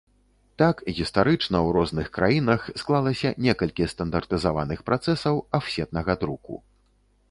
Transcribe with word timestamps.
Так, 0.61 0.77
гістарычна 0.99 1.57
ў 1.59 1.75
розных 1.77 2.07
краінах 2.17 2.67
склалася 2.83 3.35
некалькі 3.51 3.91
стандартызаваных 3.95 4.79
працэсаў 4.93 5.35
афсетнага 5.61 6.21
друку. 6.25 6.53